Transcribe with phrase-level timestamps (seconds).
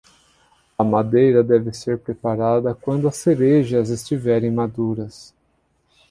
[0.79, 5.31] A madeira deve ser preparada quando as cerejas estiverem maduras.